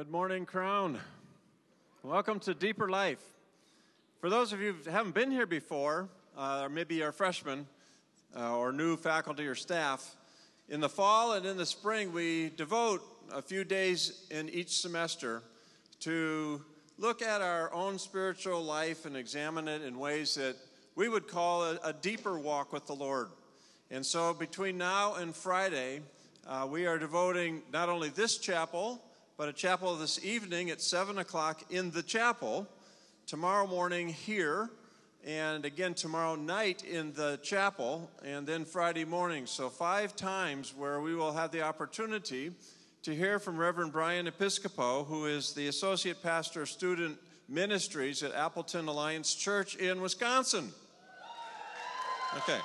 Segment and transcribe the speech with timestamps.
[0.00, 0.98] Good morning, Crown.
[2.02, 3.22] Welcome to Deeper Life.
[4.22, 7.66] For those of you who haven't been here before, uh, or maybe you're freshmen
[8.34, 10.16] uh, or new faculty or staff,
[10.70, 15.42] in the fall and in the spring, we devote a few days in each semester
[15.98, 16.64] to
[16.96, 20.56] look at our own spiritual life and examine it in ways that
[20.96, 23.28] we would call a, a deeper walk with the Lord.
[23.90, 26.00] And so between now and Friday,
[26.48, 29.02] uh, we are devoting not only this chapel,
[29.40, 32.68] but a chapel this evening at 7 o'clock in the chapel,
[33.26, 34.68] tomorrow morning here,
[35.24, 39.46] and again tomorrow night in the chapel, and then Friday morning.
[39.46, 42.52] So, five times where we will have the opportunity
[43.02, 47.16] to hear from Reverend Brian Episcopo, who is the Associate Pastor of Student
[47.48, 50.70] Ministries at Appleton Alliance Church in Wisconsin.
[52.36, 52.60] Okay.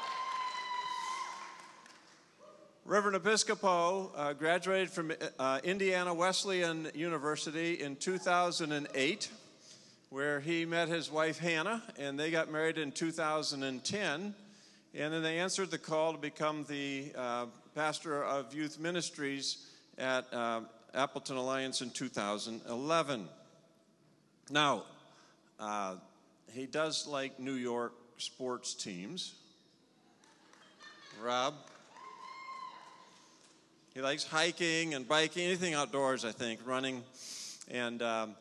[2.87, 9.29] Reverend Episcopo uh, graduated from uh, Indiana Wesleyan University in 2008,
[10.11, 14.35] where he met his wife Hannah, and they got married in 2010.
[14.93, 19.65] And then they answered the call to become the uh, pastor of youth ministries
[19.97, 20.61] at uh,
[20.93, 23.27] Appleton Alliance in 2011.
[24.51, 24.83] Now,
[25.59, 25.95] uh,
[26.53, 29.33] he does like New York sports teams.
[31.19, 31.55] Rob?
[33.95, 37.01] He likes hiking and biking, anything outdoors, I think, running.
[37.71, 38.35] And um,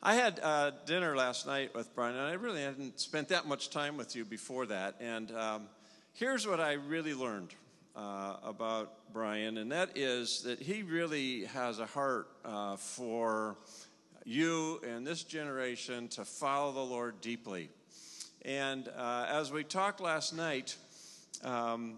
[0.00, 3.70] I had uh, dinner last night with Brian, and I really hadn't spent that much
[3.70, 4.94] time with you before that.
[5.00, 5.62] And um,
[6.12, 7.56] here's what I really learned
[7.96, 13.56] uh, about Brian, and that is that he really has a heart uh, for
[14.24, 17.68] you and this generation to follow the Lord deeply.
[18.44, 20.76] And uh, as we talked last night,
[21.42, 21.96] um,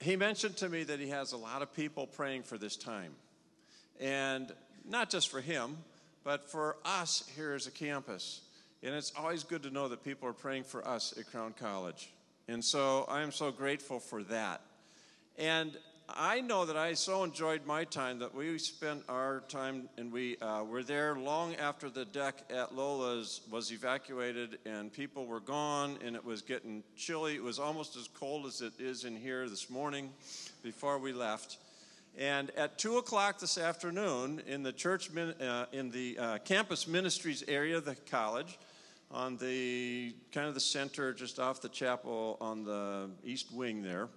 [0.00, 3.12] he mentioned to me that he has a lot of people praying for this time.
[4.00, 4.52] And
[4.88, 5.78] not just for him,
[6.22, 8.42] but for us here as a campus.
[8.82, 12.10] And it's always good to know that people are praying for us at Crown College.
[12.48, 14.60] And so I am so grateful for that.
[15.38, 15.76] And
[16.08, 20.36] I know that I so enjoyed my time that we spent our time and we
[20.38, 25.98] uh, were there long after the deck at Lola's was evacuated and people were gone
[26.04, 27.34] and it was getting chilly.
[27.34, 30.10] It was almost as cold as it is in here this morning
[30.62, 31.58] before we left.
[32.16, 37.42] And at two o'clock this afternoon, in the church, uh, in the uh, campus ministries
[37.48, 38.58] area of the college,
[39.10, 44.08] on the kind of the center, just off the chapel on the east wing there,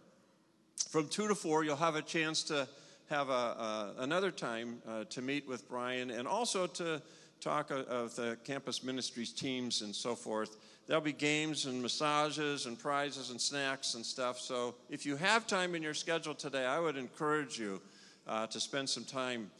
[0.89, 2.67] from 2 to 4, you'll have a chance to
[3.11, 6.99] have a, another time uh, to meet with Brian and also to
[7.39, 10.57] talk of the campus ministries teams and so forth.
[10.87, 14.39] There'll be games and massages and prizes and snacks and stuff.
[14.39, 17.79] So if you have time in your schedule today, I would encourage you
[18.27, 19.51] uh, to spend some time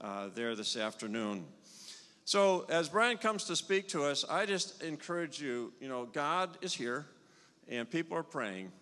[0.00, 1.44] uh, there this afternoon.
[2.24, 6.56] So as Brian comes to speak to us, I just encourage you, you know, God
[6.62, 7.04] is here
[7.68, 8.72] and people are praying.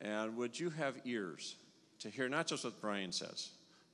[0.00, 1.56] And would you have ears
[1.98, 3.50] to hear not just what Brian says,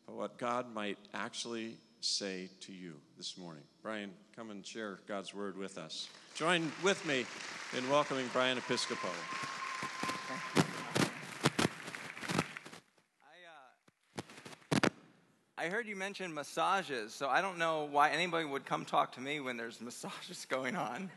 [0.06, 3.64] but what God might actually say to you this morning?
[3.82, 6.08] Brian, come and share God's word with us.
[6.36, 7.26] Join with me
[7.76, 9.08] in welcoming Brian Episcopo.
[10.30, 10.62] Uh,
[15.58, 19.20] I heard you mention massages, so I don't know why anybody would come talk to
[19.20, 21.10] me when there's massages going on.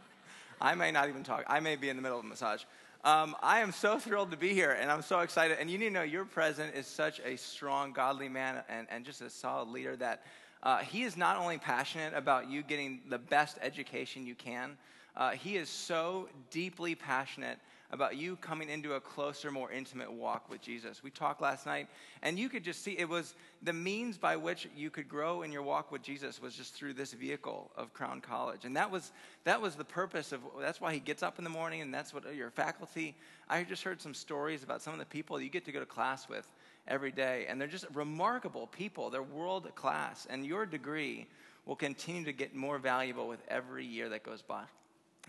[0.59, 1.43] I may not even talk.
[1.45, 2.63] I may be in the middle of a massage.
[3.05, 5.57] Um, I am so thrilled to be here, and I'm so excited.
[5.59, 9.05] And you need to know your president is such a strong, godly man and, and
[9.05, 10.23] just a solid leader that
[10.63, 14.77] uh, he is not only passionate about you getting the best education you can,
[15.15, 17.57] uh, he is so deeply passionate
[17.91, 21.01] about you coming into a closer, more intimate walk with Jesus.
[21.01, 21.87] We talked last night,
[22.21, 23.33] and you could just see it was
[23.63, 26.93] the means by which you could grow in your walk with Jesus was just through
[26.93, 28.65] this vehicle of Crown College.
[28.65, 29.11] And that was
[29.43, 32.13] that was the purpose of that's why he gets up in the morning and that's
[32.13, 33.15] what your faculty.
[33.49, 35.85] I just heard some stories about some of the people you get to go to
[35.85, 36.47] class with
[36.87, 39.09] every day, and they're just remarkable people.
[39.09, 41.27] They're world class, and your degree
[41.65, 44.63] will continue to get more valuable with every year that goes by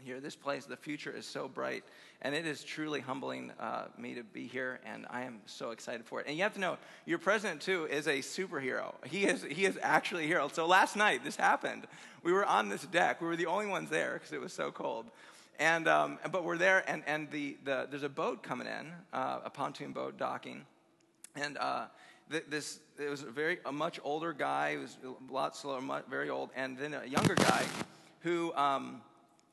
[0.04, 0.20] here.
[0.20, 1.84] This place, the future is so bright,
[2.22, 6.04] and it is truly humbling uh, me to be here, and I am so excited
[6.04, 6.26] for it.
[6.26, 8.94] And you have to know, your president too is a superhero.
[9.06, 10.48] He is he is actually a hero.
[10.48, 11.86] So last night this happened.
[12.22, 13.20] We were on this deck.
[13.20, 15.06] We were the only ones there because it was so cold.
[15.58, 19.40] And um, but we're there, and and the, the there's a boat coming in, uh,
[19.44, 20.64] a pontoon boat docking,
[21.36, 21.58] and.
[21.58, 21.86] Uh,
[22.48, 24.72] this it was a very a much older guy.
[24.72, 27.64] He was a lot slower, much, very old, and then a younger guy
[28.20, 29.02] who um,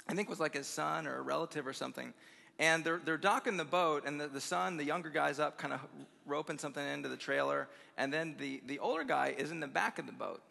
[0.09, 2.13] I think it was like his son or a relative or something.
[2.59, 5.73] And they're, they're docking the boat, and the, the son, the younger guy's up, kind
[5.73, 5.79] of
[6.25, 7.67] roping something into the trailer,
[7.97, 10.41] and then the, the older guy is in the back of the boat.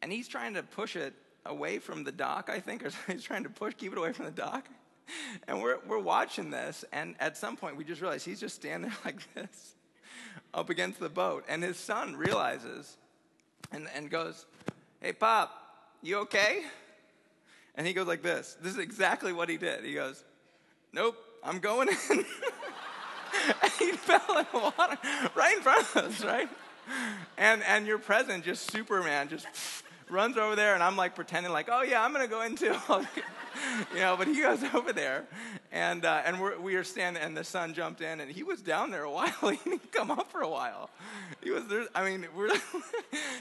[0.00, 1.12] and he's trying to push it
[1.44, 4.24] away from the dock, I think, or he's trying to push, keep it away from
[4.24, 4.68] the dock.
[5.46, 8.90] And we're, we're watching this, and at some point we just realize he's just standing
[8.90, 9.74] there like this,
[10.54, 11.44] up against the boat.
[11.48, 12.96] And his son realizes
[13.72, 14.46] and, and goes,
[15.00, 15.50] Hey, Pop,
[16.02, 16.64] you okay?
[17.74, 18.56] And he goes like this.
[18.60, 19.84] This is exactly what he did.
[19.84, 20.24] He goes,
[20.92, 21.96] Nope, I'm going in.
[23.62, 24.98] and he fell in the water
[25.34, 26.48] right in front of us, right?
[27.36, 29.46] And, and your president, just Superman, just
[30.10, 32.74] runs over there, and I'm like pretending like, oh yeah, I'm gonna go in too.
[33.94, 35.26] you know, but he goes over there,
[35.70, 38.62] and uh, and we're, we are standing, and the son jumped in, and he was
[38.62, 39.32] down there a while.
[39.42, 40.88] he didn't come up for a while.
[41.42, 41.86] He was there.
[41.94, 42.50] I mean, we're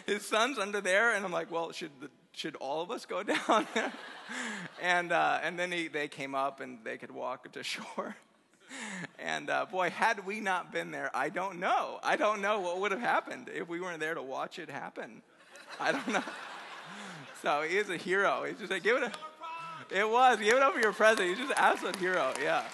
[0.05, 3.23] his son's under there, and I'm like, well, should the, should all of us go
[3.47, 3.67] down
[4.81, 8.15] and uh, and then he, they came up, and they could walk to shore.
[9.17, 11.99] And uh, boy, had we not been there, I don't know.
[12.03, 15.21] I don't know what would have happened if we weren't there to watch it happen.
[15.79, 16.23] I don't know.
[17.41, 18.43] So he is a hero.
[18.45, 19.11] He's just like, give it a.
[19.99, 20.37] It was.
[20.39, 21.29] Give it up for your president.
[21.29, 22.33] He's just an absolute hero.
[22.41, 22.65] Yeah.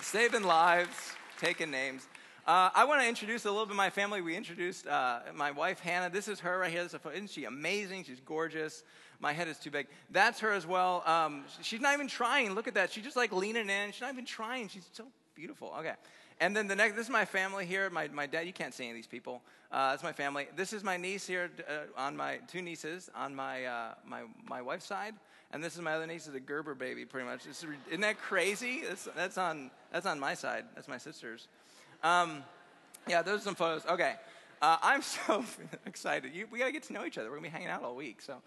[0.00, 2.06] Saving lives, taking names.
[2.46, 4.20] Uh, I want to introduce a little bit of my family.
[4.20, 6.10] We introduced uh, my wife, Hannah.
[6.10, 6.82] This is her right here.
[6.82, 8.04] Isn't she amazing?
[8.04, 8.82] She's gorgeous.
[9.18, 9.86] My head is too big.
[10.10, 11.02] That's her as well.
[11.06, 12.54] Um, she's not even trying.
[12.54, 12.92] Look at that.
[12.92, 13.92] She's just like leaning in.
[13.92, 14.68] She's not even trying.
[14.68, 15.72] She's so beautiful.
[15.78, 15.94] Okay.
[16.38, 17.88] And then the next, this is my family here.
[17.88, 19.40] My, my dad, you can't see any of these people.
[19.72, 20.46] Uh, that's my family.
[20.54, 24.60] This is my niece here uh, on my, two nieces on my, uh, my, my
[24.60, 25.14] wife's side.
[25.52, 27.46] And this is my other niece, is a Gerber baby, pretty much.
[27.46, 28.82] Is, isn't that crazy?
[28.86, 30.64] That's, that's, on, that's on my side.
[30.74, 31.48] That's my sister's.
[32.04, 32.44] Um,
[33.08, 33.86] yeah, those are some photos.
[33.86, 34.14] Okay.
[34.60, 35.42] Uh, I'm so
[35.86, 36.34] excited.
[36.34, 37.30] You, we got to get to know each other.
[37.30, 38.20] We're going to be hanging out all week.
[38.20, 38.42] So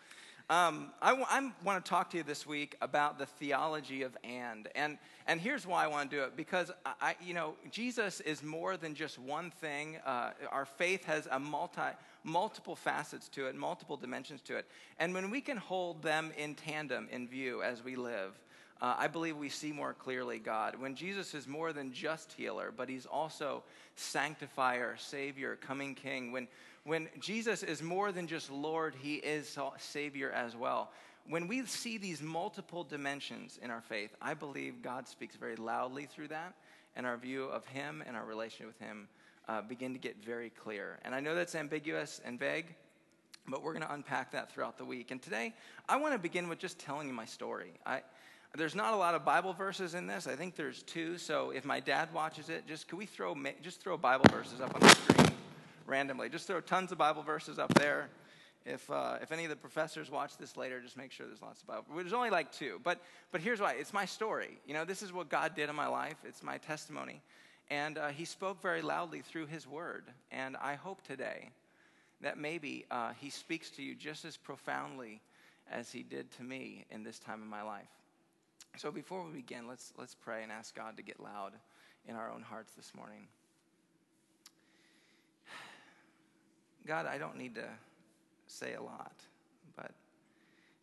[0.50, 4.70] um, want to talk to you this week about the theology of and.
[4.76, 6.72] And, and here's why I want to do it because,
[7.02, 9.98] I, you know, Jesus is more than just one thing.
[10.06, 11.82] Uh, our faith has a multi,
[12.24, 14.68] multiple facets to it, multiple dimensions to it.
[15.00, 18.40] And when we can hold them in tandem in view as we live,
[18.82, 20.80] uh, I believe we see more clearly God.
[20.80, 23.64] When Jesus is more than just healer, but he's also
[23.96, 26.32] sanctifier, savior, coming king.
[26.32, 26.48] When,
[26.84, 30.92] when Jesus is more than just Lord, he is Savior as well.
[31.30, 36.06] When we see these multiple dimensions in our faith, I believe God speaks very loudly
[36.06, 36.54] through that,
[36.96, 39.10] and our view of Him and our relationship with Him
[39.50, 41.00] uh, begin to get very clear.
[41.04, 42.74] And I know that's ambiguous and vague,
[43.46, 45.12] but we're going to unpack that throughout the week.
[45.12, 45.54] And today,
[45.90, 47.74] I want to begin with just telling you my story.
[47.86, 48.04] I,
[48.56, 50.28] there's not a lot of Bible verses in this.
[50.28, 51.18] I think there's two.
[51.18, 54.74] So if my dad watches it, just can we throw just throw Bible verses up
[54.74, 55.28] on the screen?
[55.88, 56.30] randomly.
[56.30, 58.10] Just throw tons of Bible verses up there.
[58.66, 61.62] If, uh, if any of the professors watch this later, just make sure there's lots
[61.62, 61.86] of Bible.
[61.96, 63.02] There's only like two, but,
[63.32, 63.74] but here's why.
[63.74, 64.60] It's my story.
[64.68, 66.18] You know, this is what God did in my life.
[66.26, 67.22] It's my testimony.
[67.70, 70.04] And uh, he spoke very loudly through his word.
[70.32, 71.50] And I hope today
[72.20, 75.22] that maybe uh, he speaks to you just as profoundly
[75.72, 77.88] as he did to me in this time of my life.
[78.76, 81.54] So before we begin, let's, let's pray and ask God to get loud
[82.08, 83.28] in our own hearts this morning.
[86.86, 87.68] God, I don't need to
[88.48, 89.16] say a lot,
[89.76, 89.92] but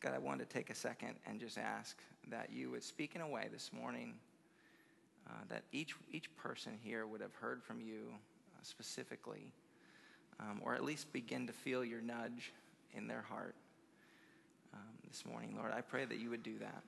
[0.01, 1.97] God, I wanted to take a second and just ask
[2.31, 4.15] that you would speak in a way this morning
[5.29, 9.53] uh, that each, each person here would have heard from you uh, specifically,
[10.41, 12.53] um, or at least begin to feel your nudge
[12.93, 13.55] in their heart
[14.75, 15.55] um, this morning.
[15.56, 16.82] Lord, I pray that you would do that.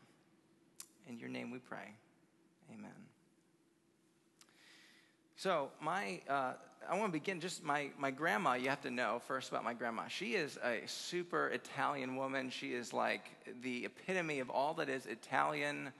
[1.08, 1.94] In your name we pray.
[2.72, 2.90] Amen.
[5.36, 6.54] So, my, uh,
[6.88, 9.74] I want to begin just my, my grandma, you have to know first about my
[9.74, 10.08] grandma.
[10.08, 12.50] She is a super Italian woman.
[12.50, 13.30] She is like
[13.62, 15.92] the epitome of all that is Italian,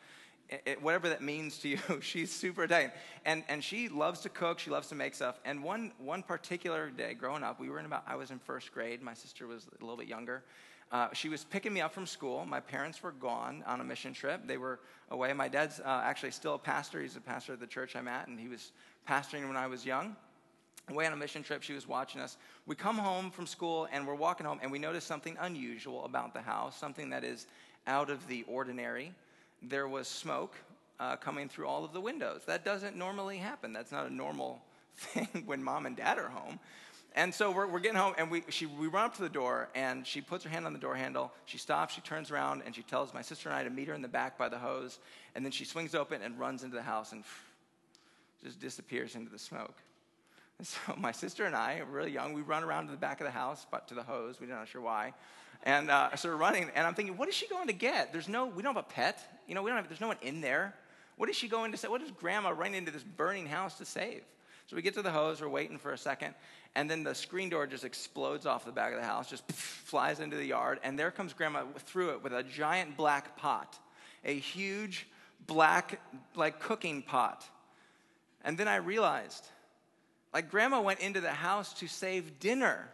[0.49, 1.79] it, whatever that means to you.
[2.01, 2.91] She's super Italian.
[3.25, 5.39] And, and she loves to cook, she loves to make stuff.
[5.45, 8.73] And one, one particular day growing up, we were in about, I was in first
[8.73, 10.43] grade, my sister was a little bit younger.
[10.93, 12.45] Uh, she was picking me up from school.
[12.47, 14.47] My parents were gone on a mission trip.
[14.47, 14.79] They were
[15.11, 15.33] away.
[15.33, 17.03] My dad's uh, actually still a pastor.
[17.03, 18.73] He's a pastor at the church I'm at, and he was
[19.09, 20.15] pastoring when I was young.
[20.89, 22.37] Away on a mission trip, she was watching us.
[22.67, 26.33] We come home from school and we're walking home, and we notice something unusual about
[26.33, 27.49] the house, something that is
[27.89, 29.13] out of the ordinary.
[29.63, 30.55] There was smoke
[31.01, 32.43] uh, coming through all of the windows.
[32.47, 33.73] That doesn't normally happen.
[33.73, 34.63] That's not a normal
[34.97, 36.61] thing when mom and dad are home.
[37.17, 39.71] And so we're, we're getting home, and we, she, we run up to the door,
[39.75, 41.33] and she puts her hand on the door handle.
[41.47, 43.95] She stops, she turns around, and she tells my sister and I to meet her
[43.95, 44.99] in the back by the hose.
[45.35, 47.25] And then she swings open and runs into the house and
[48.45, 49.75] just disappears into the smoke.
[50.59, 53.27] And so my sister and I, really young, we run around to the back of
[53.27, 54.39] the house, but to the hose.
[54.39, 55.15] We're not sure why.
[55.63, 58.13] And uh, so we're running, and I'm thinking, what is she going to get?
[58.13, 59.27] There's no, we don't have a pet.
[59.49, 60.75] You know, we don't have, there's no one in there.
[61.17, 61.89] What is she going to say?
[61.89, 64.23] What is grandma running into this burning house to save?
[64.67, 66.35] So we get to the hose, we're waiting for a second,
[66.75, 70.19] and then the screen door just explodes off the back of the house, just flies
[70.19, 73.79] into the yard, and there comes grandma through it with a giant black pot,
[74.25, 75.07] a huge
[75.47, 76.01] black,
[76.35, 77.49] like cooking pot.
[78.45, 79.47] And then I realized,
[80.35, 82.89] like, grandma went into the house to save dinner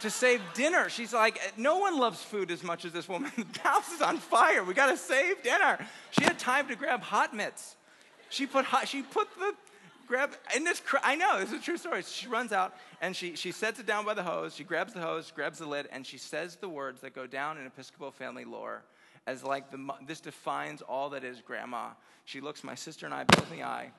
[0.00, 0.88] to save dinner.
[0.90, 3.32] She's like, no one loves food as much as this woman.
[3.54, 4.62] The house is on fire.
[4.62, 5.78] We got to save dinner.
[6.10, 7.76] She had time to grab hot mitts.
[8.28, 9.54] She put hot, she put the
[10.06, 10.82] grab in this.
[11.02, 12.02] I know this is a true story.
[12.02, 14.54] She runs out and she she sets it down by the hose.
[14.54, 17.58] She grabs the hose, grabs the lid, and she says the words that go down
[17.58, 18.82] in Episcopo family lore
[19.26, 21.90] as like the this defines all that is grandma.
[22.24, 23.90] She looks my sister and I both in the eye.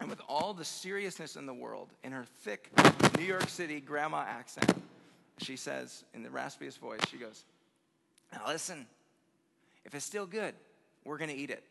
[0.00, 2.70] And with all the seriousness in the world, in her thick
[3.18, 4.72] New York City grandma accent,
[5.38, 7.44] she says in the raspiest voice, she goes,
[8.32, 8.86] Now listen,
[9.84, 10.54] if it's still good,
[11.04, 11.64] we're going to eat it.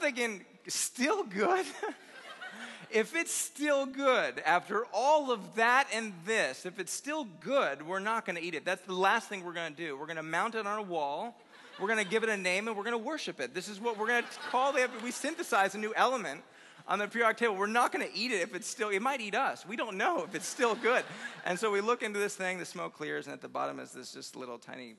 [0.00, 1.66] Thinking, still good?
[2.90, 8.00] if it's still good after all of that and this, if it's still good, we're
[8.00, 8.64] not going to eat it.
[8.64, 9.96] That's the last thing we're going to do.
[9.96, 11.36] We're going to mount it on a wall.
[11.80, 13.54] We're going to give it a name and we're going to worship it.
[13.54, 14.90] This is what we're going to call it.
[15.02, 16.42] We synthesize a new element
[16.86, 17.54] on the periodic table.
[17.54, 19.64] We're not going to eat it if it's still, it might eat us.
[19.66, 21.04] We don't know if it's still good.
[21.46, 23.92] And so we look into this thing, the smoke clears, and at the bottom is
[23.92, 24.96] this just little tiny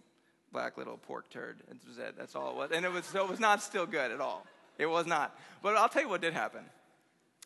[0.51, 1.61] black little pork turd.
[1.69, 2.17] It.
[2.17, 2.71] That's all it was.
[2.71, 4.45] And it was, so it was not still good at all.
[4.81, 5.37] It was not.
[5.61, 6.65] But I'll tell you what did happen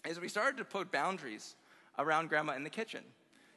[0.07, 1.55] is we started to put boundaries
[1.99, 3.03] around grandma in the kitchen.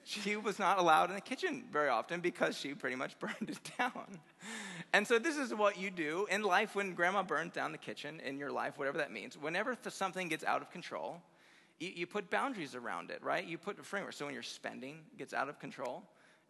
[0.03, 3.61] She was not allowed in the kitchen very often because she pretty much burned it
[3.79, 4.19] down.
[4.93, 8.21] And so, this is what you do in life when grandma burns down the kitchen
[8.21, 9.39] in your life, whatever that means.
[9.39, 11.23] Whenever something gets out of control,
[11.79, 13.47] you, you put boundaries around it, right?
[13.47, 14.15] You put a framework.
[14.15, 16.03] So, when your spending gets out of control,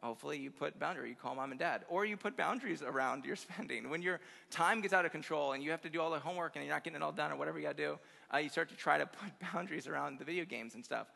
[0.02, 3.36] hopefully you put boundary you call mom and dad or you put boundaries around your
[3.46, 3.90] spending.
[3.90, 6.56] When your time gets out of control and you have to do all the homework
[6.56, 7.98] and you're not getting it all done or whatever you got to do
[8.32, 11.08] uh, you start to try to put boundaries around the video games and stuff.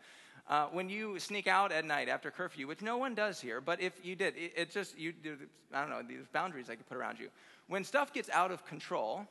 [0.49, 3.81] Uh, when you sneak out at night after curfew which no one does here but
[3.81, 5.37] if you did it, it just you do
[5.73, 7.29] i don't know these boundaries i could put around you.
[7.69, 9.27] When stuff gets out of control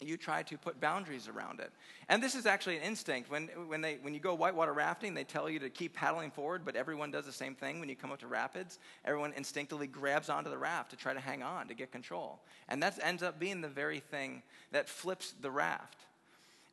[0.00, 1.72] you try to put boundaries around it.
[2.08, 3.30] And this is actually an instinct.
[3.30, 6.64] When, when, they, when you go whitewater rafting, they tell you to keep paddling forward,
[6.64, 8.78] but everyone does the same thing when you come up to rapids.
[9.04, 12.40] Everyone instinctively grabs onto the raft to try to hang on, to get control.
[12.68, 16.04] And that ends up being the very thing that flips the raft.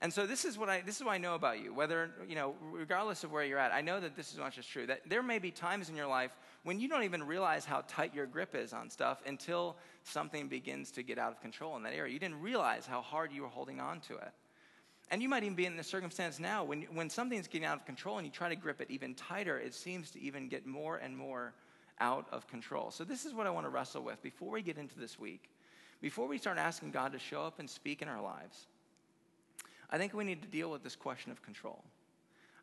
[0.03, 1.74] And so this is what I this is what I know about you.
[1.74, 4.69] Whether you know, regardless of where you're at, I know that this is not just
[4.69, 4.86] true.
[4.86, 8.13] That there may be times in your life when you don't even realize how tight
[8.13, 11.93] your grip is on stuff until something begins to get out of control in that
[11.93, 12.12] area.
[12.12, 14.31] You didn't realize how hard you were holding on to it.
[15.10, 17.86] And you might even be in the circumstance now when, when something's getting out of
[17.86, 20.98] control and you try to grip it even tighter, it seems to even get more
[20.98, 21.53] and more
[22.01, 22.91] out of control.
[22.91, 25.50] So, this is what I want to wrestle with before we get into this week.
[26.01, 28.67] Before we start asking God to show up and speak in our lives,
[29.93, 31.83] I think we need to deal with this question of control.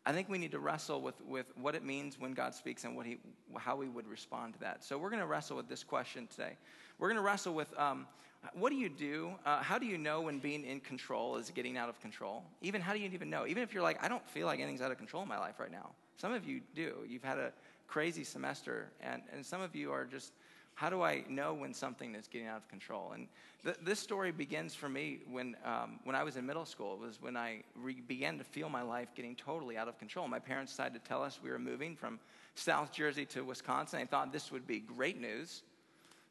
[0.04, 2.96] I think we need to wrestle with, with what it means when God speaks and
[2.96, 3.18] what he,
[3.56, 4.82] how we would respond to that.
[4.82, 6.56] So we're going to wrestle with this question today.
[6.98, 8.08] We're going to wrestle with um,
[8.54, 9.30] what do you do?
[9.46, 12.42] Uh, how do you know when being in control is getting out of control?
[12.62, 13.46] Even how do you even know?
[13.46, 15.60] Even if you're like, I don't feel like anything's out of control in my life
[15.60, 15.90] right now.
[16.16, 17.04] Some of you do.
[17.06, 17.52] You've had a
[17.86, 20.32] crazy semester, and, and some of you are just
[20.80, 23.12] how do I know when something is getting out of control?
[23.12, 23.28] And
[23.62, 26.94] th- this story begins for me when, um, when I was in middle school.
[26.94, 30.26] It was when I re- began to feel my life getting totally out of control.
[30.26, 32.18] My parents decided to tell us we were moving from
[32.54, 34.00] South Jersey to Wisconsin.
[34.00, 35.64] They thought this would be great news.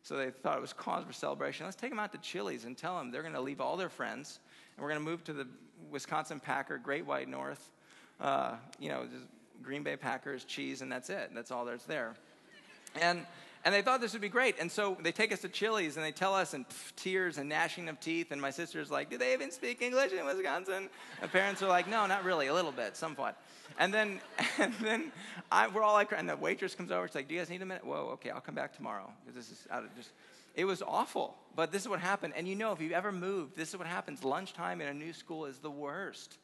[0.02, 1.68] So they thought it was cause for celebration.
[1.68, 3.88] Let's take them out to Chili's and tell them they're going to leave all their
[3.90, 4.40] friends
[4.76, 5.48] and we're going to move to the
[5.92, 7.70] Wisconsin Packer, Great White North,
[8.20, 9.06] uh, you know,
[9.62, 11.30] Green Bay Packers, cheese, and that's it.
[11.36, 12.16] That's all there's there.
[13.00, 13.28] And
[13.66, 14.56] and they thought this would be great.
[14.60, 17.50] And so they take us to Chili's and they tell us, and pff, tears and
[17.50, 18.32] gnashing of teeth.
[18.32, 20.90] And my sister's like, Do they even speak English in Wisconsin?
[21.22, 23.42] My parents are like, No, not really, a little bit, somewhat.
[23.78, 24.22] And then,
[24.60, 25.12] and then
[25.52, 27.08] I, we're all like, and the waitress comes over.
[27.08, 27.86] She's like, Do you guys need a minute?
[27.86, 29.12] Whoa, okay, I'll come back tomorrow.
[29.36, 30.12] This is out of just,
[30.56, 31.36] it was awful.
[31.56, 32.34] But this is what happened.
[32.38, 34.24] And you know, if you've ever moved, this is what happens.
[34.24, 36.38] Lunchtime in a new school is the worst,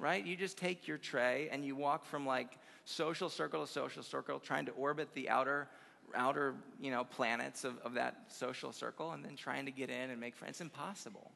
[0.00, 0.24] right?
[0.24, 4.40] You just take your tray and you walk from like social circle to social circle,
[4.40, 5.68] trying to orbit the outer
[6.14, 10.10] outer you know planets of, of that social circle and then trying to get in
[10.10, 10.52] and make friends.
[10.52, 11.30] It's impossible.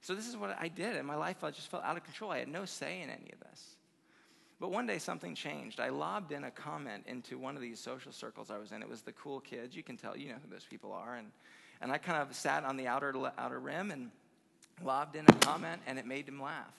[0.00, 1.42] So this is what i did in my life.
[1.42, 2.30] I just felt out of control.
[2.30, 3.76] I had no say in any of this.
[4.60, 5.78] But one day something changed.
[5.78, 8.82] I lobbed in a comment into one of these social circles i was in.
[8.82, 9.76] It was the cool kids.
[9.76, 11.14] You can tell you know who those people are.
[11.16, 11.28] And,
[11.80, 14.10] and i kind of sat on the outer, outer rim and
[14.82, 16.74] lobbed in a comment and it made them laugh.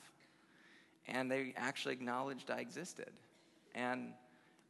[1.08, 3.12] And they actually acknowledged i existed.
[3.76, 4.14] And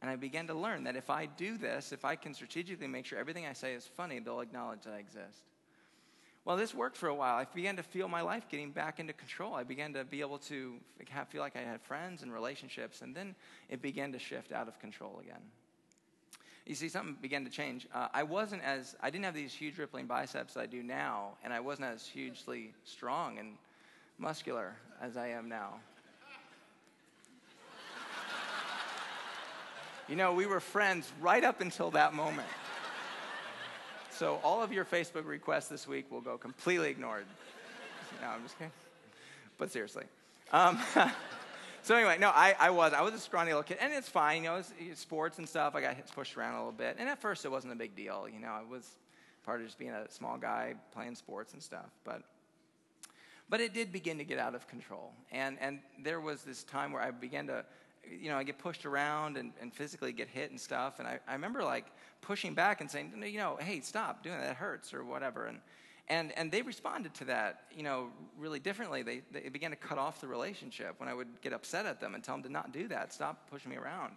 [0.02, 3.04] And I began to learn that if I do this, if I can strategically make
[3.04, 5.44] sure everything I say is funny, they'll acknowledge that I exist.
[6.46, 7.36] Well, this worked for a while.
[7.36, 9.54] I began to feel my life getting back into control.
[9.54, 10.74] I began to be able to
[11.28, 13.34] feel like I had friends and relationships, and then
[13.68, 15.42] it began to shift out of control again.
[16.64, 17.86] You see, something began to change.
[17.92, 21.36] Uh, I wasn't as, I didn't have these huge rippling biceps that I do now,
[21.44, 23.58] and I wasn't as hugely strong and
[24.18, 25.80] muscular as I am now.
[30.10, 32.48] You know, we were friends right up until that moment.
[34.10, 37.26] So all of your Facebook requests this week will go completely ignored.
[38.20, 38.72] no, I'm just kidding.
[39.56, 40.04] But seriously.
[40.52, 40.80] Um,
[41.82, 42.92] so anyway, no, I, I was.
[42.92, 43.78] I was a scrawny little kid.
[43.80, 44.62] And it's fine, you know,
[44.94, 45.76] sports and stuff.
[45.76, 46.96] I got pushed around a little bit.
[46.98, 48.26] And at first it wasn't a big deal.
[48.30, 48.98] You know, I was
[49.46, 51.88] part of just being a small guy playing sports and stuff.
[52.04, 52.22] But
[53.48, 55.12] but it did begin to get out of control.
[55.32, 57.64] And, and there was this time where I began to
[58.08, 60.98] you know, I get pushed around and, and physically get hit and stuff.
[60.98, 61.86] And I, I remember like
[62.20, 64.46] pushing back and saying, you know, hey, stop doing that.
[64.46, 65.46] That hurts or whatever.
[65.46, 65.58] And,
[66.08, 69.02] and, and they responded to that, you know, really differently.
[69.02, 72.14] They, they began to cut off the relationship when I would get upset at them
[72.14, 74.16] and tell them to not do that, stop pushing me around.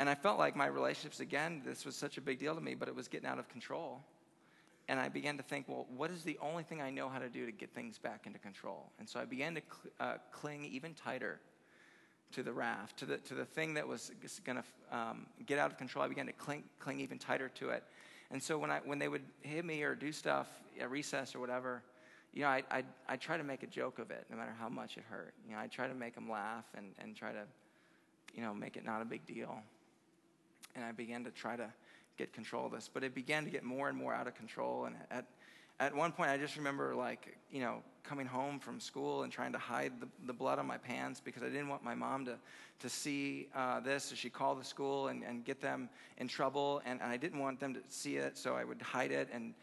[0.00, 2.74] And I felt like my relationships, again, this was such a big deal to me,
[2.74, 4.00] but it was getting out of control.
[4.88, 7.28] And I began to think, well, what is the only thing I know how to
[7.28, 8.90] do to get things back into control?
[8.98, 11.40] And so I began to cl- uh, cling even tighter
[12.34, 14.10] to the raft, to the, to the thing that was
[14.44, 16.04] going to um, get out of control.
[16.04, 17.84] I began to cling, cling even tighter to it.
[18.30, 20.48] And so when, I, when they would hit me or do stuff
[20.80, 21.82] at recess or whatever,
[22.32, 24.68] you know, I, I, I try to make a joke of it, no matter how
[24.68, 25.34] much it hurt.
[25.48, 27.44] You know, I try to make them laugh and, and try to,
[28.34, 29.56] you know, make it not a big deal.
[30.74, 31.72] And I began to try to
[32.18, 32.90] get control of this.
[32.92, 34.86] But it began to get more and more out of control.
[34.86, 35.26] And at,
[35.80, 39.52] at one point, I just remember, like, you know, coming home from school and trying
[39.52, 42.36] to hide the, the blood on my pants because I didn't want my mom to,
[42.80, 44.04] to see uh, this.
[44.04, 45.88] So she called the school and, and get them
[46.18, 46.82] in trouble.
[46.84, 49.28] And, and I didn't want them to see it, so I would hide it.
[49.32, 49.54] And,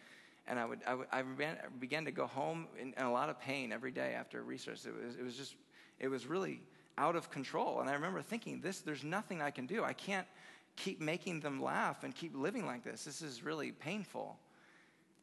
[0.47, 3.29] and I, would, I, would, I began, began to go home in, in, a lot
[3.29, 4.85] of pain every day after research.
[4.85, 5.55] It was, it was just,
[5.99, 6.61] it was really
[6.97, 7.79] out of control.
[7.79, 9.83] And I remember thinking, this, there's nothing I can do.
[9.83, 10.27] I can't
[10.75, 13.03] keep making them laugh and keep living like this.
[13.03, 14.37] This is really painful.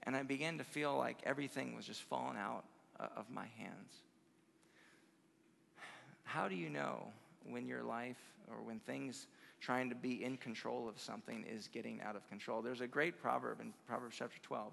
[0.08, 2.64] And I began to feel like everything was just falling out
[2.98, 3.92] uh, of my hands.
[6.24, 7.08] How do you know
[7.46, 8.16] when your life
[8.50, 9.26] or when things
[9.60, 12.62] trying to be in control of something is getting out of control?
[12.62, 14.72] There's a great proverb in Proverbs chapter 12,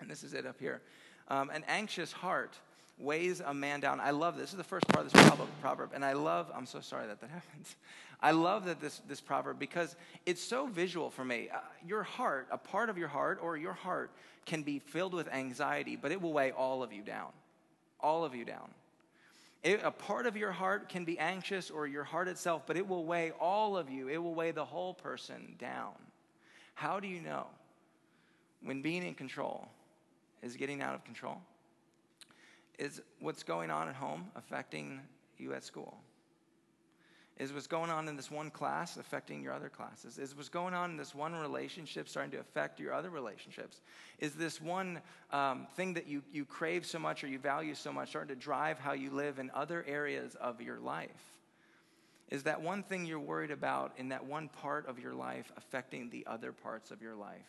[0.00, 0.80] and this is it up here.
[1.28, 2.56] Um, an anxious heart
[2.98, 4.00] weighs a man down.
[4.00, 4.46] I love this.
[4.46, 7.20] This is the first part of this proverb, and I love, I'm so sorry that
[7.20, 7.76] that happens.
[8.20, 11.48] I love that this, this proverb because it's so visual for me.
[11.52, 14.10] Uh, your heart, a part of your heart, or your heart
[14.46, 17.28] can be filled with anxiety, but it will weigh all of you down.
[18.00, 18.70] All of you down.
[19.62, 22.86] It, a part of your heart can be anxious, or your heart itself, but it
[22.86, 24.08] will weigh all of you.
[24.08, 25.92] It will weigh the whole person down.
[26.74, 27.46] How do you know
[28.62, 29.68] when being in control
[30.42, 31.38] is getting out of control?
[32.78, 35.00] Is what's going on at home affecting
[35.38, 35.96] you at school?
[37.38, 40.18] Is what's going on in this one class affecting your other classes?
[40.18, 43.82] Is what's going on in this one relationship starting to affect your other relationships?
[44.18, 45.00] Is this one
[45.32, 48.40] um, thing that you, you crave so much or you value so much starting to
[48.40, 51.10] drive how you live in other areas of your life?
[52.30, 56.08] Is that one thing you're worried about in that one part of your life affecting
[56.08, 57.46] the other parts of your life?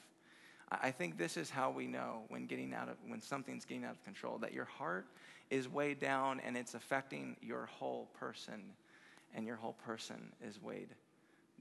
[0.69, 3.91] I think this is how we know when getting out of when something's getting out
[3.91, 5.05] of control that your heart
[5.49, 8.61] is weighed down and it's affecting your whole person
[9.33, 10.89] and your whole person is weighed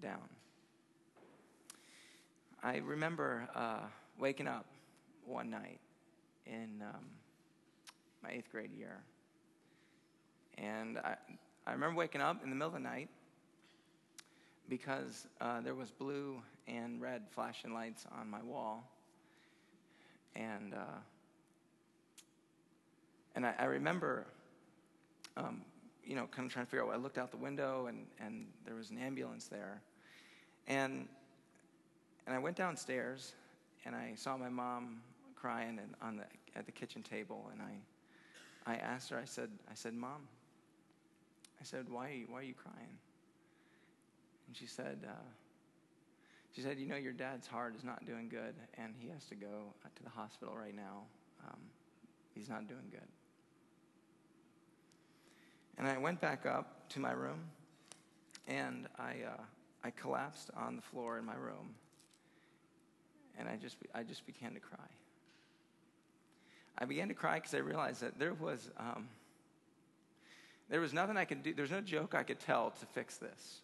[0.02, 0.28] down.
[2.62, 3.86] I remember uh,
[4.18, 4.66] waking up
[5.24, 5.78] one night
[6.46, 7.04] in um,
[8.22, 8.98] my eighth grade year.
[10.58, 11.16] And I,
[11.66, 13.08] I remember waking up in the middle of the night
[14.68, 18.90] because uh, there was blue and red flashing lights on my wall.
[20.36, 20.98] And, uh,
[23.34, 24.26] and I, I remember
[25.36, 25.62] um,
[26.04, 26.92] you know, kind of trying to figure out.
[26.92, 29.80] I looked out the window, and and there was an ambulance there,
[30.68, 31.08] and
[32.26, 33.34] and I went downstairs,
[33.84, 35.00] and I saw my mom
[35.34, 36.24] crying and on the
[36.56, 39.18] at the kitchen table, and I I asked her.
[39.18, 40.28] I said I said, Mom.
[41.60, 42.98] I said, Why are you, why are you crying?
[44.46, 44.98] And she said.
[45.04, 45.12] Uh,
[46.56, 49.34] she said, You know, your dad's heart is not doing good, and he has to
[49.34, 51.02] go to the hospital right now.
[51.46, 51.60] Um,
[52.34, 53.06] he's not doing good.
[55.76, 57.40] And I went back up to my room
[58.48, 59.42] and I, uh,
[59.84, 61.74] I collapsed on the floor in my room
[63.38, 64.78] and I just, I just began to cry.
[66.78, 69.08] I began to cry because I realized that there was, um,
[70.70, 73.60] there was nothing I could do, there's no joke I could tell to fix this.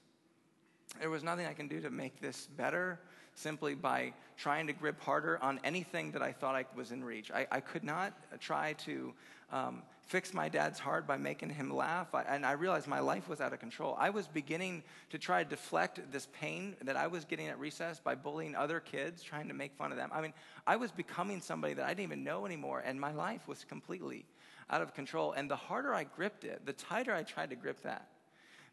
[1.01, 2.99] There was nothing I can do to make this better
[3.35, 7.31] simply by trying to grip harder on anything that I thought I was in reach.
[7.31, 9.15] I, I could not try to
[9.51, 12.15] um, fix my dad's heart by making him laugh.
[12.15, 13.97] I, and I realized my life was out of control.
[13.99, 18.01] I was beginning to try to deflect this pain that I was getting at recess
[18.01, 20.11] by bullying other kids, trying to make fun of them.
[20.13, 20.35] I mean,
[20.67, 24.27] I was becoming somebody that I didn't even know anymore, and my life was completely
[24.71, 25.33] out of control.
[25.33, 28.09] And the harder I gripped it, the tighter I tried to grip that,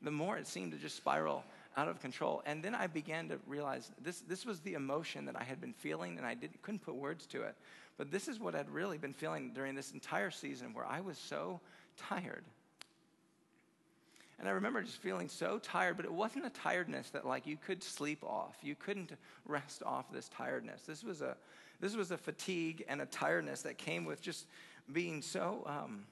[0.02, 1.44] the more it seemed to just spiral
[1.78, 2.42] out of control.
[2.46, 5.74] And then I began to realize this, this was the emotion that I had been
[5.74, 7.56] feeling, and I didn't, couldn't put words to it.
[7.98, 11.18] But this is what I'd really been feeling during this entire season where I was
[11.18, 11.60] so
[11.98, 12.44] tired.
[14.40, 17.58] And I remember just feeling so tired, but it wasn't a tiredness that like you
[17.58, 18.56] could sleep off.
[18.64, 19.12] You couldn't
[19.46, 20.84] rest off this tiredness.
[20.84, 21.36] This was a,
[21.82, 24.48] this was a fatigue and a tiredness that came with just
[24.94, 26.06] being so um,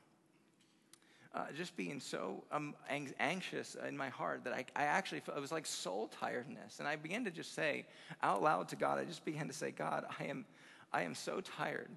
[1.37, 2.73] uh, just being so um,
[3.19, 6.79] anxious in my heart that I, I actually felt it was like soul tiredness.
[6.79, 7.85] And I began to just say
[8.23, 10.45] out loud to God, I just began to say, God, I am,
[10.91, 11.89] I am so tired.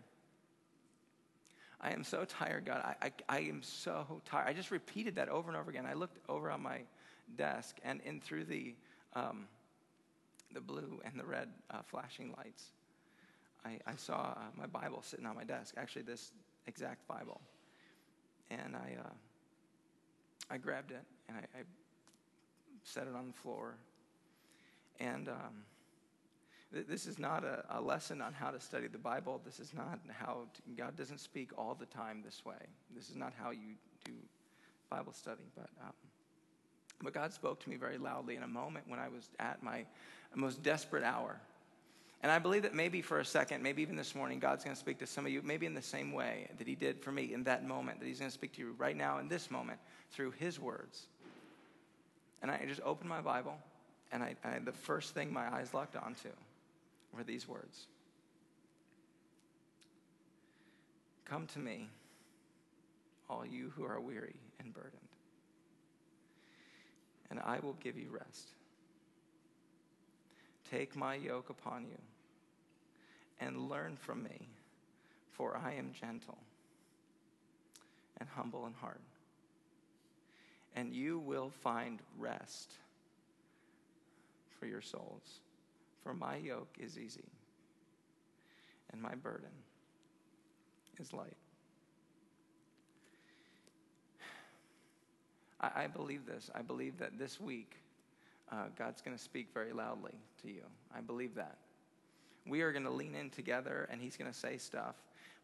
[1.81, 2.83] I am so tired, God.
[2.85, 4.46] I, I, I am so tired.
[4.46, 5.87] I just repeated that over and over again.
[5.87, 6.81] I looked over on my
[7.38, 8.74] desk and in through the,
[9.14, 9.46] um,
[10.53, 12.72] the blue and the red uh, flashing lights,
[13.64, 16.33] I, I saw uh, my Bible sitting on my desk, actually, this
[16.66, 17.40] exact Bible
[18.50, 19.11] and I, uh,
[20.51, 21.63] I grabbed it and I, I,
[22.83, 23.75] set it on the floor.
[24.99, 25.65] And um,
[26.73, 29.41] th- this is not a, a, lesson on how to study the Bible.
[29.45, 32.57] This is not how God doesn't speak all the time this way.
[32.95, 34.13] This is not how you do
[34.89, 35.45] Bible study.
[35.55, 35.93] But um,
[37.03, 39.85] but God spoke to me very loudly in a moment when I was at my
[40.35, 41.41] most desperate hour.
[42.22, 44.80] And I believe that maybe for a second, maybe even this morning, God's going to
[44.80, 47.33] speak to some of you, maybe in the same way that He did for me
[47.33, 49.78] in that moment, that He's going to speak to you right now in this moment
[50.11, 51.06] through His words.
[52.42, 53.56] And I just opened my Bible,
[54.12, 56.28] and I, I, the first thing my eyes locked onto
[57.16, 57.87] were these words
[61.24, 61.88] Come to me,
[63.30, 65.00] all you who are weary and burdened,
[67.30, 68.48] and I will give you rest.
[70.70, 71.96] Take my yoke upon you
[73.40, 74.48] and learn from me,
[75.31, 76.38] for I am gentle
[78.18, 79.00] and humble in heart.
[80.76, 82.72] And you will find rest
[84.59, 85.40] for your souls.
[86.03, 87.29] For my yoke is easy
[88.92, 89.50] and my burden
[90.98, 91.37] is light.
[95.61, 96.50] I, I believe this.
[96.55, 97.76] I believe that this week,
[98.50, 100.62] uh, God's going to speak very loudly to you.
[100.94, 101.57] I believe that.
[102.51, 104.97] We are going to lean in together and He's going to say stuff.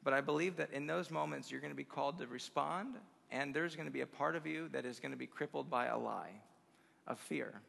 [0.05, 2.97] But I believe that in those moments, you're going to be called to respond,
[3.31, 5.71] and there's going to be a part of you that is going to be crippled
[5.71, 6.33] by a lie
[7.07, 7.61] of fear.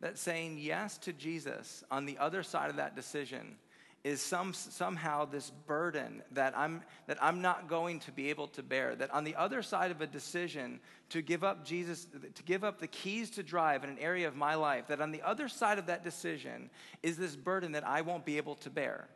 [0.00, 3.56] That saying yes to Jesus on the other side of that decision
[4.02, 8.62] is some, somehow this burden that I'm, that I'm not going to be able to
[8.62, 8.94] bear.
[8.94, 12.78] That on the other side of a decision to give up Jesus, to give up
[12.78, 15.78] the keys to drive in an area of my life, that on the other side
[15.78, 16.70] of that decision
[17.02, 19.08] is this burden that I won't be able to bear.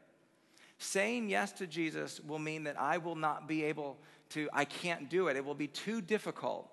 [0.79, 3.99] Saying yes to Jesus will mean that I will not be able
[4.31, 5.37] to, I can't do it.
[5.37, 6.70] It will be too difficult.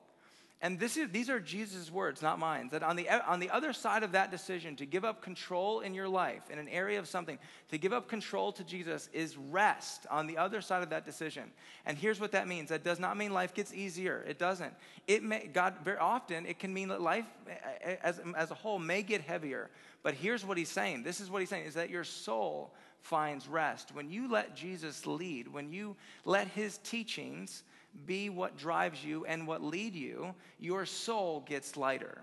[0.63, 2.69] And this is, these are Jesus' words, not mine.
[2.71, 5.95] That on the, on the other side of that decision, to give up control in
[5.95, 10.05] your life, in an area of something, to give up control to Jesus is rest
[10.11, 11.51] on the other side of that decision.
[11.87, 14.23] And here's what that means that does not mean life gets easier.
[14.27, 14.73] It doesn't.
[15.07, 17.25] It may, God, very often, it can mean that life
[18.03, 19.71] as, as a whole may get heavier.
[20.03, 22.71] But here's what he's saying this is what he's saying is that your soul
[23.01, 23.95] finds rest.
[23.95, 27.63] When you let Jesus lead, when you let his teachings,
[28.05, 32.21] be what drives you and what lead you, your soul gets lighter.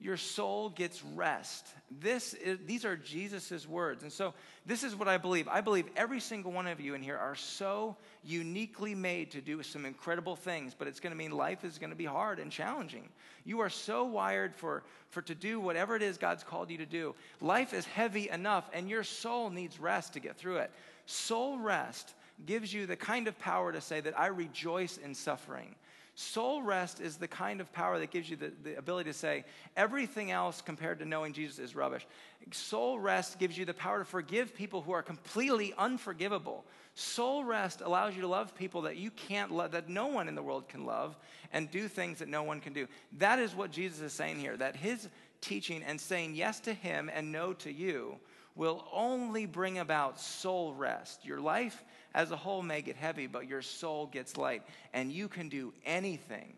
[0.00, 1.66] Your soul gets rest.
[2.00, 4.04] This is, these are Jesus' words.
[4.04, 4.32] And so,
[4.64, 5.48] this is what I believe.
[5.48, 9.60] I believe every single one of you in here are so uniquely made to do
[9.64, 12.52] some incredible things, but it's going to mean life is going to be hard and
[12.52, 13.08] challenging.
[13.44, 16.86] You are so wired for, for to do whatever it is God's called you to
[16.86, 17.16] do.
[17.40, 20.70] Life is heavy enough, and your soul needs rest to get through it.
[21.06, 22.14] Soul rest
[22.46, 25.74] gives you the kind of power to say that I rejoice in suffering.
[26.14, 29.44] Soul rest is the kind of power that gives you the, the ability to say
[29.76, 32.04] everything else compared to knowing Jesus is rubbish.
[32.50, 36.64] Soul rest gives you the power to forgive people who are completely unforgivable.
[36.96, 40.34] Soul rest allows you to love people that you can't love, that no one in
[40.34, 41.16] the world can love,
[41.52, 42.88] and do things that no one can do.
[43.18, 45.08] That is what Jesus is saying here, that his
[45.40, 48.18] teaching and saying yes to him and no to you
[48.56, 51.24] will only bring about soul rest.
[51.24, 55.28] Your life as a whole may get heavy, but your soul gets light, and you
[55.28, 56.54] can do anything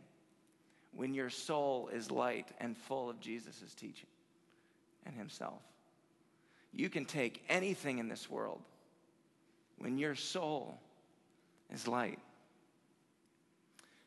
[0.94, 4.08] when your soul is light and full of Jesus' teaching
[5.06, 5.60] and Himself.
[6.72, 8.60] You can take anything in this world
[9.78, 10.78] when your soul
[11.72, 12.18] is light.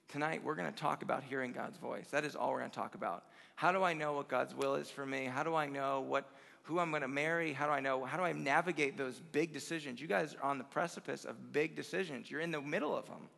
[0.10, 2.06] Tonight, we're going to talk about hearing God's voice.
[2.12, 3.24] That is all we're going to talk about.
[3.56, 5.26] How do I know what God's will is for me?
[5.26, 6.30] How do I know what,
[6.64, 7.54] who I'm going to marry?
[7.54, 8.04] How do I know?
[8.06, 10.02] How do I navigate those big decisions?
[10.02, 12.32] You guys are on the precipice of big decisions.
[12.32, 13.30] You're in the middle of them.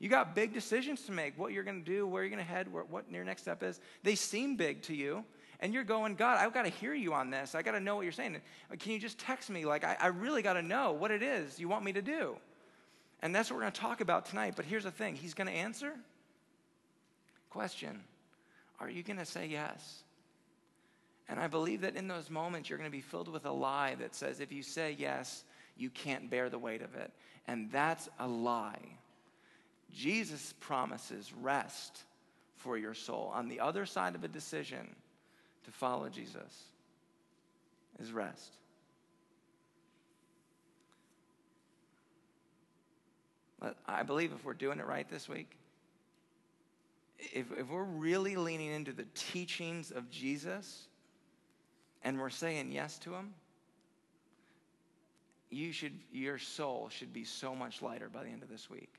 [0.00, 2.50] You got big decisions to make what you're going to do, where you're going to
[2.50, 3.80] head, what your next step is.
[4.02, 5.24] They seem big to you.
[5.60, 7.54] And you're going, God, I've got to hear you on this.
[7.54, 8.34] I got to know what you're saying.
[8.34, 9.64] Uh, can you just text me?
[9.64, 12.36] Like, I, I really got to know what it is you want me to do.
[13.22, 14.54] And that's what we're going to talk about tonight.
[14.56, 15.92] But here's the thing He's going to answer.
[17.50, 18.02] Question
[18.80, 20.02] Are you going to say yes?
[21.28, 23.94] And I believe that in those moments, you're going to be filled with a lie
[23.96, 25.44] that says if you say yes,
[25.76, 27.10] you can't bear the weight of it.
[27.46, 28.98] And that's a lie.
[29.92, 32.02] Jesus promises rest
[32.56, 33.30] for your soul.
[33.34, 34.94] On the other side of a decision
[35.64, 36.64] to follow Jesus
[38.00, 38.56] is rest.
[43.60, 45.56] But I believe if we're doing it right this week,
[47.18, 50.88] if, if we're really leaning into the teachings of Jesus
[52.04, 53.34] and we're saying yes to him,
[55.50, 58.92] you should, your soul should be so much lighter by the end of this week.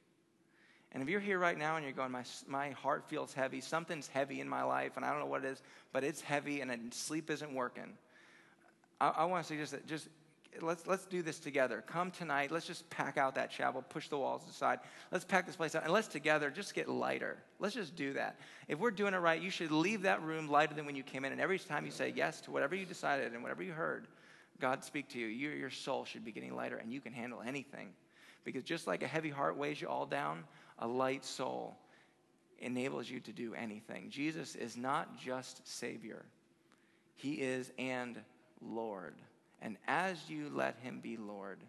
[0.91, 4.07] And if you're here right now and you're going, my, my heart feels heavy, something's
[4.07, 5.61] heavy in my life, and I don't know what it is,
[5.91, 7.97] but it's heavy and sleep isn't working.
[9.01, 10.07] I, I want to say just, that just
[10.61, 11.83] let's, let's do this together.
[11.85, 12.51] Come tonight.
[12.51, 14.79] Let's just pack out that chapel, push the walls aside.
[15.11, 17.37] Let's pack this place out, and let's together just get lighter.
[17.59, 18.39] Let's just do that.
[18.67, 21.25] If we're doing it right, you should leave that room lighter than when you came
[21.25, 21.31] in.
[21.31, 24.07] And every time you say yes to whatever you decided and whatever you heard,
[24.59, 27.41] God speak to you, your, your soul should be getting lighter, and you can handle
[27.45, 27.89] anything.
[28.43, 30.43] Because just like a heavy heart weighs you all down,
[30.79, 31.77] a light soul
[32.59, 34.09] enables you to do anything.
[34.09, 36.23] Jesus is not just Savior,
[37.15, 38.17] He is and
[38.61, 39.15] Lord.
[39.63, 41.59] And as you let Him be Lord,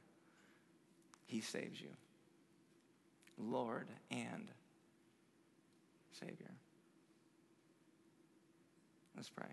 [1.26, 1.90] He saves you.
[3.38, 4.48] Lord and
[6.11, 6.50] Savior.
[9.16, 9.46] Let's pray.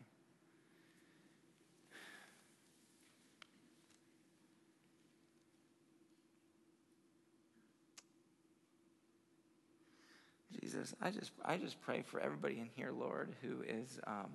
[10.59, 14.31] Jesus, I just, I just pray for everybody in here, Lord, who is um,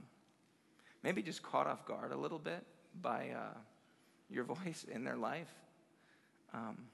[1.02, 2.64] maybe just caught off guard a little bit
[3.02, 3.58] by uh,
[4.30, 5.52] your voice in their life.
[6.52, 6.86] Um,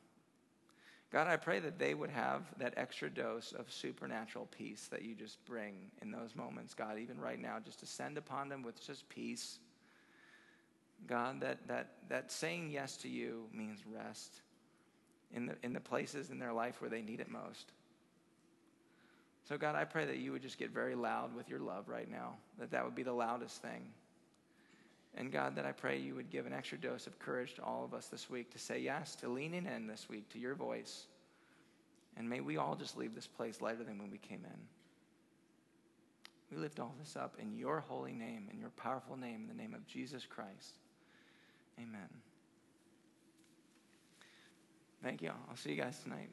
[1.12, 5.14] God, I pray that they would have that extra dose of supernatural peace that you
[5.14, 9.07] just bring in those moments, God, even right now, just descend upon them with just
[9.11, 9.59] peace.
[11.07, 14.40] God, that, that, that saying yes to you means rest
[15.35, 17.73] in the, in the places in their life where they need it most.
[19.49, 22.11] So, God, I pray that you would just get very loud with your love right
[22.11, 23.83] now, that that would be the loudest thing.
[25.14, 27.85] And God, that I pray you would give an extra dose of courage to all
[27.85, 31.07] of us this week to say yes, to leaning in this week to your voice.
[32.16, 34.61] And may we all just leave this place lighter than when we came in.
[36.51, 39.62] We lift all this up in your holy name, in your powerful name, in the
[39.62, 40.79] name of Jesus Christ.
[41.79, 42.09] Amen.
[45.03, 45.31] Thank you.
[45.48, 46.31] I'll see you guys tonight.